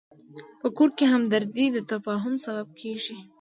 [0.61, 3.17] په کور کې همدردي د تفاهم سبب کېږي.